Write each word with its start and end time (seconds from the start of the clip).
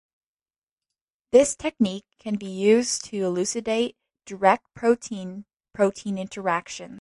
This 1.31 1.55
technique 1.55 2.05
can 2.17 2.35
be 2.37 2.47
used 2.49 3.05
to 3.05 3.23
elucidate 3.23 3.95
direct 4.25 4.65
protein-protein 4.73 6.17
interactions. 6.17 6.89